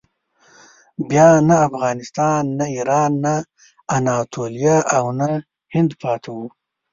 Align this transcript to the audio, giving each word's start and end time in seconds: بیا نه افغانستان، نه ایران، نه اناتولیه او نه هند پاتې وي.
بیا 1.09 1.29
نه 1.47 1.55
افغانستان، 1.67 2.43
نه 2.57 2.65
ایران، 2.75 3.11
نه 3.25 3.35
اناتولیه 3.95 4.77
او 4.97 5.05
نه 5.19 5.29
هند 5.73 5.91
پاتې 6.01 6.29
وي. 6.37 6.47